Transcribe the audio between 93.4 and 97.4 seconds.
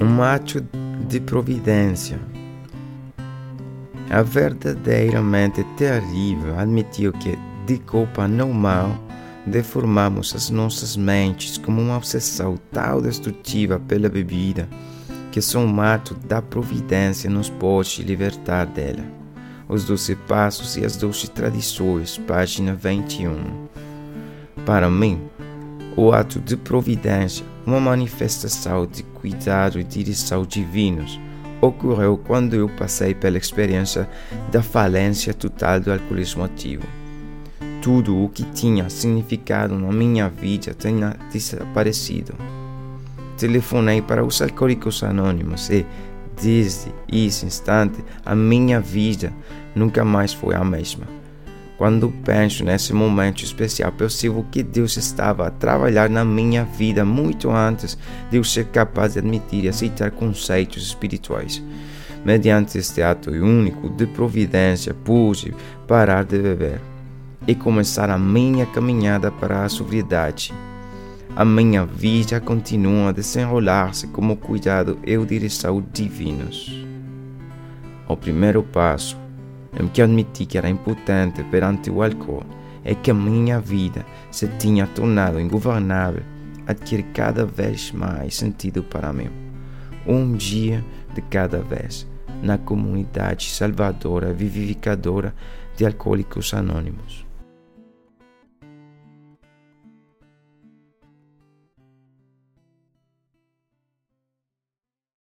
salvadora, vivificadora de Alcoólicos Anônimos.